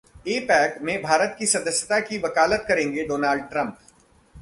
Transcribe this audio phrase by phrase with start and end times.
[0.27, 3.77] APEC में भारत की सदस्यता की वकालत करेंगे डोनाल्ड ट्रंप